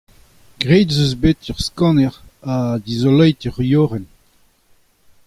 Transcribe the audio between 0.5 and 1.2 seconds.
graet ez eus